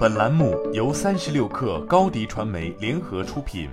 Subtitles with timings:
[0.00, 3.68] 本栏目由三十六氪高低传媒联合出品。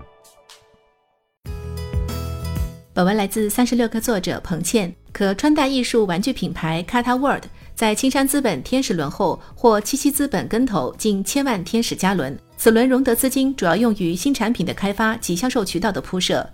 [2.94, 4.94] 本文来自三十六氪作者彭倩。
[5.14, 16.46] 可穿戴艺术玩具品牌 Kata World 在青山资本天使轮后获七七资本跟投近千万天使加轮，此轮融得资金主要用于新产品的开发及销售渠道的铺设。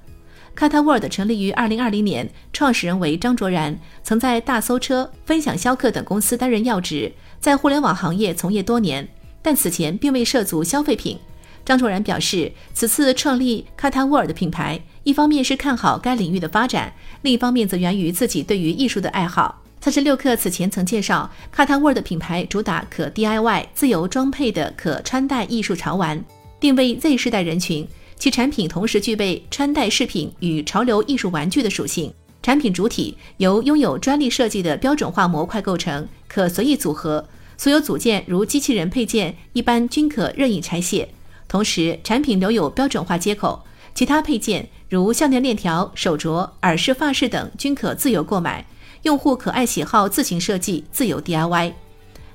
[0.55, 9.10] Kata World 成立于二零二零年，创始人为张卓然，曾在大搜车、分享销客等公司担任要职，在互联网行业从业多年，
[9.44, 11.20] 但此前并未涉足消费品。
[11.64, 19.61] 张卓然表示，此次创立 Kata w o r d 品牌，一方面是看好该领域的发展，另一方面则源于自己对于艺术的爱好。
[19.79, 26.24] 三十六氪此前曾介绍，Kata w o r d 品牌主打可 DIY 自由装配的可穿戴艺术潮玩，
[26.60, 27.88] 定位 Z 世代人群。
[28.18, 32.14] 其产品同时具备穿戴饰品与潮流艺术玩具的属性。
[32.41, 37.25] 产品主体由拥有专利设计的标准化模块构成，可随意组合。
[37.58, 41.09] 所有组件如机器人配件一般均可任意拆卸。
[41.48, 48.66] 同时，产品留有标准化接口，其他配件如项链链条、手镯、耳饰、发饰等均可自由购买。
[49.03, 51.73] 用户可按喜好自行设计，自由 DIY。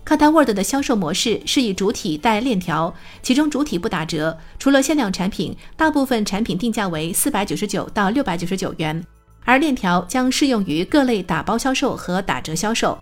[0.07, 9.05] c a t a w o r d 的销售模式是以主体带链条，其中主体不打折，除了限量产品，大部分产品定价为四百九十九到六百九十九元，
[9.45, 12.99] 而链条将适用于各类打包销售和打折销售。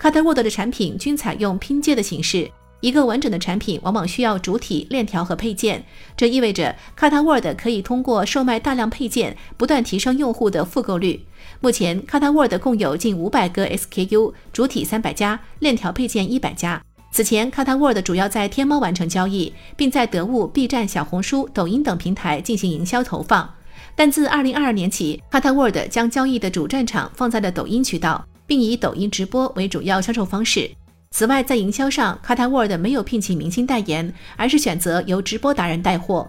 [0.00, 2.50] Kata World 的产品均采用拼接的形式。
[2.80, 5.84] 一个完整的产品往往需要主体、链条和配件，
[6.16, 11.22] 这意味着 cata word 可以通过售卖大量配件，不断提升用户的复购率。
[11.60, 16.82] 目前 cata word 共有近五百个 SKU，主体三百家，链条配件一百家。
[17.12, 23.52] 此前 cata word 主要在天猫完成交易，并在得物、B 站、小红书、抖音等平台进行营销投放。
[23.94, 30.68] 但自二零二二年起 cata word 将交易的主战场放在了抖音渠道，并以抖音直播为主要销售方式。
[31.12, 36.28] 此外，在营销上 c a t a w o r d 没有聘请明星代言，而是选择由直播达人带货。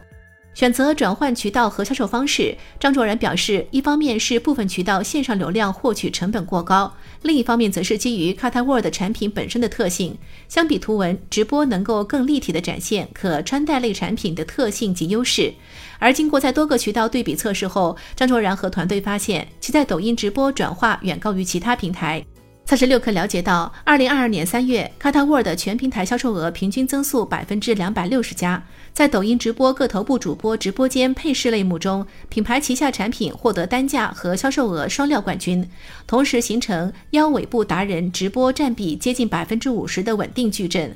[0.54, 10.18] 选择转换渠道和销售方式，张卓然表示，一方面是部分渠道线上流量获取成本过高，另一方面则是基于 Kata World 产品本身的特性，
[10.50, 15.54] 相比图文直播能够更立体的展现可穿戴类产品的特性及优势。
[16.00, 22.24] 而经过在多个渠道对比测试后，张卓然和团队发现，其在抖音直播转化远高于其他平台。
[22.64, 28.64] 三十六氪了解到，二零二二年三月，Kata World 全平台销售额平均增速百分之两百六十加。
[28.94, 35.70] 在抖音直播各头部主播直播间配饰类目中，品牌旗下产品获得单价和销售额双料冠军，
[36.08, 40.96] 同时形成腰尾部达人直播占比接近百分之五十的稳定矩阵。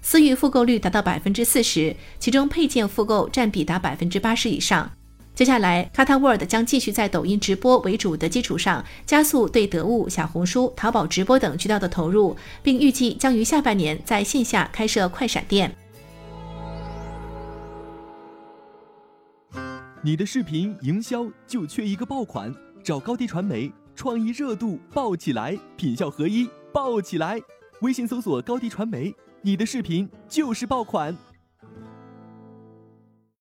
[0.00, 4.90] 私域复购率达到百分之四十，其中配件复购占比达百分之八十以上。
[5.34, 15.74] 接下来 cata world 将继续在抖音直播为主的基础上，加速对得物、小红书、淘宝直播等渠道的投入，并预计将于下半年在线下开设快闪店。
[20.04, 22.54] 你的视频营销就缺一个爆款，
[22.84, 27.40] 找高低传媒，创意热度爆起来，品效合一爆起来。
[27.80, 31.16] 微信搜索高低传媒，你的视频就是爆款。